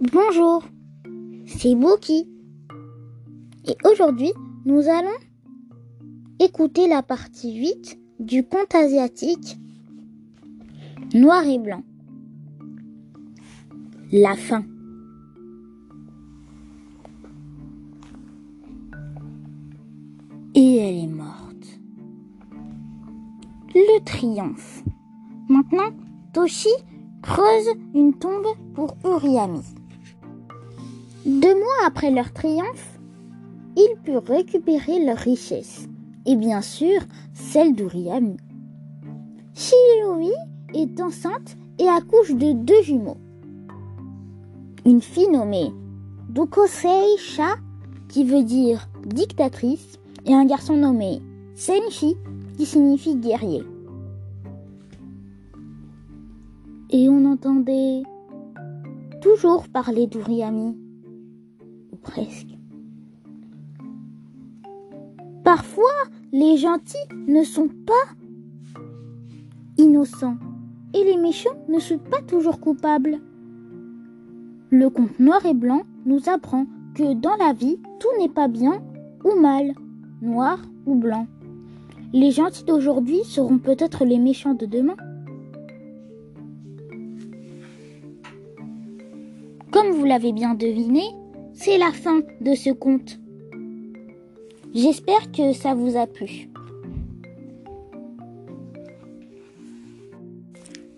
Bonjour, 0.00 0.62
c'est 1.44 1.74
Bouki. 1.74 2.26
Et 3.66 3.76
aujourd'hui, 3.84 4.32
nous 4.64 4.88
allons 4.88 5.10
écouter 6.38 6.88
la 6.88 7.02
partie 7.02 7.54
8 7.60 8.00
du 8.18 8.42
conte 8.42 8.74
asiatique 8.74 9.58
Noir 11.12 11.44
et 11.44 11.58
blanc. 11.58 11.82
La 14.10 14.36
fin. 14.36 14.64
Et 20.54 20.76
elle 20.76 21.04
est 21.04 21.14
morte. 21.14 21.78
Le 23.74 24.02
triomphe. 24.06 24.82
Maintenant, 25.50 25.90
Toshi 26.32 26.70
creuse 27.20 27.68
une 27.94 28.14
tombe 28.14 28.46
pour 28.74 28.96
Uriami. 29.04 29.60
Deux 31.26 31.54
mois 31.54 31.86
après 31.86 32.10
leur 32.10 32.32
triomphe, 32.32 32.98
ils 33.76 33.94
purent 34.02 34.24
récupérer 34.24 35.04
leurs 35.04 35.18
richesses 35.18 35.86
et 36.24 36.34
bien 36.34 36.62
sûr 36.62 37.00
celle 37.34 37.74
d'Uriami. 37.74 38.38
Shiroui 39.54 40.32
est 40.74 40.98
enceinte 41.00 41.58
et 41.78 41.88
accouche 41.88 42.32
de 42.32 42.52
deux 42.52 42.82
jumeaux. 42.82 43.18
Une 44.86 45.02
fille 45.02 45.28
nommée 45.28 45.70
Dukosei 46.30 47.18
Sha, 47.18 47.56
qui 48.08 48.24
veut 48.24 48.42
dire 48.42 48.88
dictatrice, 49.04 49.98
et 50.24 50.32
un 50.32 50.46
garçon 50.46 50.76
nommé 50.76 51.20
Senshi, 51.54 52.16
qui 52.56 52.64
signifie 52.64 53.16
guerrier. 53.16 53.62
Et 56.90 57.08
on 57.10 57.26
entendait 57.26 58.02
toujours 59.20 59.68
parler 59.68 60.06
d'Uriami, 60.06 60.76
presque. 62.02 62.56
Parfois, 65.44 65.84
les 66.32 66.56
gentils 66.56 66.96
ne 67.26 67.42
sont 67.42 67.68
pas 67.68 68.14
innocents 69.78 70.36
et 70.94 71.04
les 71.04 71.16
méchants 71.16 71.56
ne 71.68 71.78
sont 71.78 71.98
pas 71.98 72.22
toujours 72.22 72.60
coupables. 72.60 73.18
Le 74.70 74.88
conte 74.90 75.18
noir 75.18 75.44
et 75.46 75.54
blanc 75.54 75.82
nous 76.06 76.28
apprend 76.28 76.66
que 76.94 77.14
dans 77.14 77.36
la 77.36 77.52
vie, 77.52 77.78
tout 77.98 78.08
n'est 78.18 78.28
pas 78.28 78.48
bien 78.48 78.82
ou 79.24 79.40
mal, 79.40 79.72
noir 80.22 80.58
ou 80.86 80.94
blanc. 80.94 81.26
Les 82.12 82.30
gentils 82.30 82.64
d'aujourd'hui 82.64 83.22
seront 83.24 83.58
peut-être 83.58 84.04
les 84.04 84.18
méchants 84.18 84.54
de 84.54 84.66
demain. 84.66 84.96
Comme 89.70 89.92
vous 89.92 90.04
l'avez 90.04 90.32
bien 90.32 90.54
deviné, 90.54 91.02
c'est 91.52 91.78
la 91.78 91.92
fin 91.92 92.20
de 92.40 92.54
ce 92.54 92.70
conte. 92.70 93.18
J'espère 94.74 95.32
que 95.32 95.52
ça 95.52 95.74
vous 95.74 95.96
a 95.96 96.06
plu. 96.06 96.48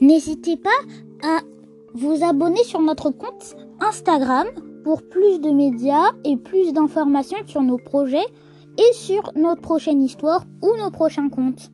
N'hésitez 0.00 0.56
pas 0.56 0.70
à 1.22 1.40
vous 1.94 2.22
abonner 2.22 2.62
sur 2.64 2.80
notre 2.80 3.10
compte 3.10 3.56
Instagram 3.80 4.46
pour 4.84 5.02
plus 5.02 5.40
de 5.40 5.50
médias 5.50 6.12
et 6.24 6.36
plus 6.36 6.72
d'informations 6.72 7.38
sur 7.46 7.62
nos 7.62 7.78
projets 7.78 8.26
et 8.78 8.92
sur 8.94 9.32
notre 9.36 9.60
prochaine 9.60 10.02
histoire 10.02 10.44
ou 10.62 10.76
nos 10.78 10.90
prochains 10.90 11.28
contes. 11.28 11.70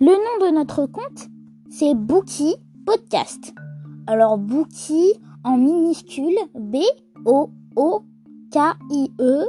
Le 0.00 0.06
nom 0.06 0.46
de 0.46 0.54
notre 0.54 0.86
compte, 0.86 1.28
c'est 1.70 1.94
Bookie 1.94 2.56
Podcast. 2.84 3.54
Alors 4.06 4.38
Bookie 4.38 5.14
en 5.46 5.58
minuscule 5.58 6.38
B 6.54 6.78
O 7.24 7.50
O 7.76 8.02
K 8.50 8.58
I 8.90 9.12
E 9.20 9.44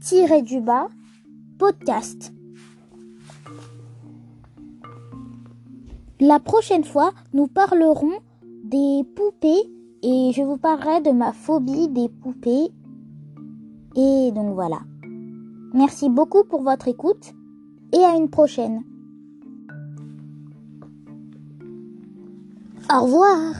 tiré 0.00 0.42
du 0.42 0.60
bas 0.60 0.88
podcast. 1.58 2.34
La 6.20 6.38
prochaine 6.38 6.84
fois, 6.84 7.12
nous 7.32 7.46
parlerons 7.46 8.18
des 8.64 9.04
poupées 9.16 9.64
et 10.02 10.32
je 10.34 10.42
vous 10.42 10.58
parlerai 10.58 11.00
de 11.00 11.10
ma 11.12 11.32
phobie 11.32 11.88
des 11.88 12.08
poupées. 12.10 12.68
Et 13.96 14.32
donc 14.32 14.54
voilà. 14.54 14.80
Merci 15.72 16.10
beaucoup 16.10 16.44
pour 16.44 16.62
votre 16.62 16.88
écoute 16.88 17.34
et 17.92 18.04
à 18.04 18.16
une 18.16 18.28
prochaine. 18.28 18.82
Au 22.92 23.02
revoir 23.02 23.54